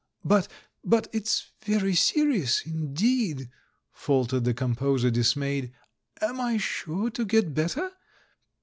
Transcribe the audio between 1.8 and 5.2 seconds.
serious indeed," faltered the composer,